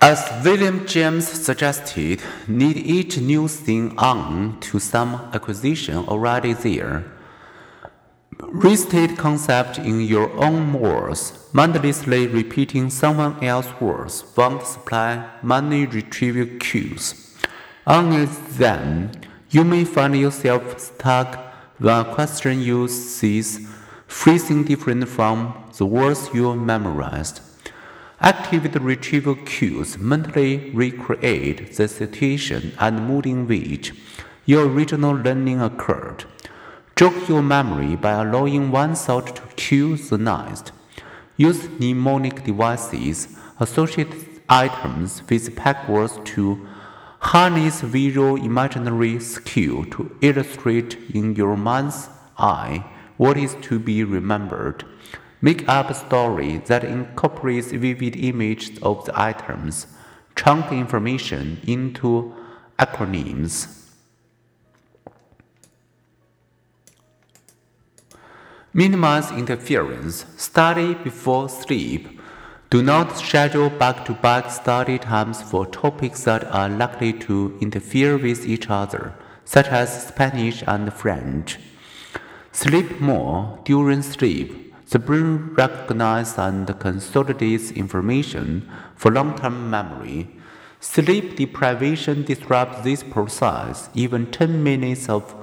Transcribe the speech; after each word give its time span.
As 0.00 0.30
William 0.44 0.86
James 0.86 1.26
suggested, 1.26 2.20
need 2.46 2.76
each 2.76 3.18
new 3.18 3.48
thing 3.48 3.96
on 3.98 4.60
to 4.60 4.78
some 4.78 5.14
acquisition 5.32 5.96
already 5.96 6.52
there. 6.52 7.04
Restate 8.38 9.16
concept 9.16 9.78
in 9.78 10.02
your 10.02 10.30
own 10.36 10.74
words. 10.74 11.48
Mindlessly 11.52 12.26
repeating 12.26 12.90
someone 12.90 13.42
else's 13.42 13.80
words 13.80 14.24
won't 14.36 14.66
supply 14.66 15.26
many 15.42 15.86
retrieval 15.86 16.58
cues. 16.58 17.34
On 17.86 18.12
it 18.12 18.28
then, 18.50 19.12
you 19.50 19.64
may 19.64 19.84
find 19.84 20.14
yourself 20.14 20.78
stuck 20.78 21.38
when 21.78 22.00
a 22.00 22.14
question 22.14 22.60
you 22.60 22.86
sees 22.88 23.66
phrasing 24.06 24.64
different 24.64 25.08
from 25.08 25.54
the 25.78 25.86
words 25.86 26.28
you 26.34 26.54
memorized. 26.54 27.40
Activate 28.20 28.80
retrieval 28.80 29.34
cues 29.34 29.98
mentally 29.98 30.70
recreate 30.70 31.76
the 31.76 31.86
situation 31.86 32.72
and 32.78 33.06
mood 33.06 33.26
in 33.26 33.46
which 33.46 33.92
your 34.46 34.66
original 34.66 35.12
learning 35.12 35.60
occurred. 35.60 36.24
Jog 36.96 37.28
your 37.28 37.42
memory 37.42 37.94
by 37.94 38.12
allowing 38.12 38.70
one 38.70 38.94
thought 38.94 39.36
to 39.36 39.42
cue 39.56 39.98
the 39.98 40.16
next. 40.16 40.72
Use 41.36 41.68
mnemonic 41.78 42.42
devices, 42.42 43.36
associate 43.60 44.14
items 44.48 45.22
with 45.28 45.54
peg 45.54 45.76
to 46.24 46.66
harness 47.18 47.82
visual 47.82 48.36
imaginary 48.36 49.20
skill 49.20 49.84
to 49.84 50.16
illustrate 50.22 50.96
in 51.12 51.34
your 51.34 51.54
mind's 51.54 52.08
eye 52.38 52.82
what 53.18 53.36
is 53.36 53.56
to 53.60 53.78
be 53.78 54.02
remembered. 54.04 54.84
Make 55.42 55.68
up 55.68 55.90
a 55.90 55.94
story 55.94 56.58
that 56.66 56.82
incorporates 56.82 57.70
vivid 57.70 58.16
images 58.16 58.78
of 58.82 59.04
the 59.04 59.20
items. 59.20 59.86
Chunk 60.34 60.72
information 60.72 61.60
into 61.66 62.32
acronyms. 62.78 63.84
Minimize 68.72 69.30
interference. 69.30 70.24
Study 70.38 70.94
before 70.94 71.50
sleep. 71.50 72.20
Do 72.70 72.82
not 72.82 73.16
schedule 73.16 73.70
back 73.70 74.06
to 74.06 74.14
back 74.14 74.50
study 74.50 74.98
times 74.98 75.42
for 75.42 75.66
topics 75.66 76.24
that 76.24 76.44
are 76.44 76.68
likely 76.68 77.12
to 77.12 77.56
interfere 77.60 78.16
with 78.16 78.46
each 78.46 78.68
other, 78.68 79.14
such 79.44 79.68
as 79.68 80.08
Spanish 80.08 80.64
and 80.66 80.92
French. 80.92 81.58
Sleep 82.52 83.00
more 83.00 83.60
during 83.64 84.02
sleep 84.02 84.66
the 84.90 84.98
brain 84.98 85.52
recognizes 85.54 86.38
and 86.38 86.78
consolidates 86.78 87.72
information 87.72 88.70
for 88.94 89.10
long-term 89.10 89.68
memory. 89.68 90.28
Sleep 90.78 91.36
deprivation 91.36 92.22
disrupts 92.22 92.82
this 92.82 93.02
process. 93.02 93.88
Even 93.94 94.30
10 94.30 94.62
minutes 94.62 95.08
of 95.08 95.34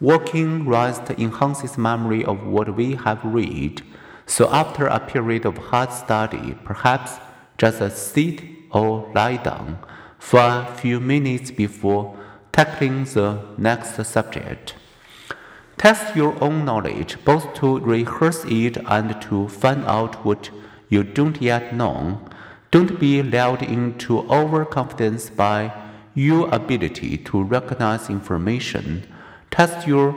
walking 0.00 0.66
rest 0.66 1.10
enhances 1.10 1.78
memory 1.78 2.24
of 2.24 2.46
what 2.46 2.76
we 2.76 2.94
have 2.94 3.24
read. 3.24 3.82
So 4.26 4.50
after 4.50 4.86
a 4.86 5.00
period 5.00 5.46
of 5.46 5.56
hard 5.56 5.92
study, 5.92 6.56
perhaps 6.64 7.18
just 7.56 7.80
a 7.80 7.90
sit 7.90 8.42
or 8.70 9.10
lie 9.14 9.38
down 9.38 9.78
for 10.18 10.40
a 10.40 10.74
few 10.76 11.00
minutes 11.00 11.50
before 11.50 12.16
tackling 12.52 13.04
the 13.04 13.40
next 13.56 14.04
subject. 14.04 14.74
Test 15.80 16.14
your 16.14 16.36
own 16.44 16.66
knowledge, 16.66 17.16
both 17.24 17.54
to 17.54 17.78
rehearse 17.78 18.44
it 18.44 18.76
and 18.86 19.18
to 19.22 19.48
find 19.48 19.82
out 19.86 20.26
what 20.26 20.50
you 20.90 21.02
don't 21.02 21.40
yet 21.40 21.74
know. 21.74 22.20
Don't 22.70 23.00
be 23.00 23.22
lulled 23.22 23.62
into 23.62 24.18
overconfidence 24.28 25.30
by 25.30 25.72
your 26.14 26.54
ability 26.54 27.16
to 27.16 27.42
recognize 27.42 28.10
information. 28.10 29.06
Test 29.50 29.86
your 29.86 30.14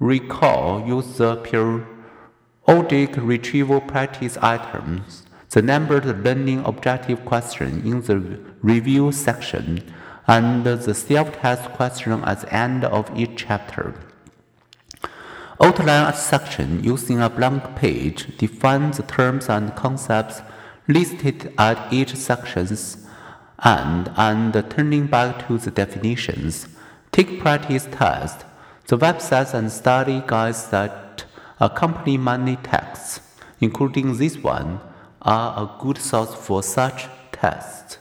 recall. 0.00 0.86
Use 0.86 1.16
the 1.16 1.36
periodic 1.36 3.16
retrieval 3.16 3.80
practice 3.80 4.36
items, 4.42 5.22
the 5.48 5.62
numbered 5.62 6.04
learning 6.26 6.62
objective 6.66 7.24
question 7.24 7.80
in 7.86 8.02
the 8.02 8.38
review 8.60 9.10
section, 9.12 9.82
and 10.26 10.66
the 10.66 10.92
self-test 10.94 11.70
question 11.70 12.22
at 12.24 12.42
the 12.42 12.54
end 12.54 12.84
of 12.84 13.10
each 13.16 13.36
chapter. 13.36 13.94
Outline 15.58 16.06
a 16.06 16.12
section 16.14 16.84
using 16.84 17.20
a 17.22 17.30
blank 17.30 17.76
page. 17.76 18.36
Define 18.36 18.90
the 18.90 19.02
terms 19.02 19.48
and 19.48 19.74
concepts 19.74 20.42
listed 20.86 21.54
at 21.56 21.92
each 21.92 22.14
section's 22.14 23.06
end 23.64 24.10
and 24.16 24.52
turning 24.70 25.06
back 25.06 25.46
to 25.48 25.56
the 25.56 25.70
definitions. 25.70 26.68
Take 27.10 27.40
practice 27.40 27.88
tests. 27.90 28.44
The 28.88 28.98
websites 28.98 29.54
and 29.54 29.72
study 29.72 30.22
guides 30.26 30.68
that 30.68 31.24
accompany 31.58 32.18
many 32.18 32.56
texts, 32.56 33.20
including 33.58 34.18
this 34.18 34.36
one, 34.36 34.80
are 35.22 35.62
a 35.62 35.82
good 35.82 35.98
source 35.98 36.34
for 36.34 36.62
such 36.62 37.08
tests. 37.32 37.98